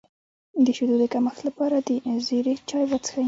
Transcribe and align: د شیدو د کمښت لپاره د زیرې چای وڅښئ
د 0.65 0.67
شیدو 0.77 0.95
د 1.01 1.03
کمښت 1.13 1.41
لپاره 1.47 1.77
د 1.87 1.89
زیرې 2.27 2.53
چای 2.69 2.85
وڅښئ 2.87 3.19